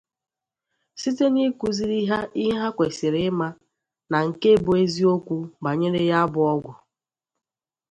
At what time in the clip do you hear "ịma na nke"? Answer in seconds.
3.29-4.51